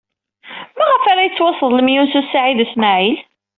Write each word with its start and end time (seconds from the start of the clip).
Maɣef 0.77 1.03
ara 1.11 1.25
yettwasseḍlem 1.25 1.87
Yunes 1.93 2.15
u 2.19 2.21
Saɛid 2.31 2.59
u 2.63 2.65
Smaɛil? 2.73 3.19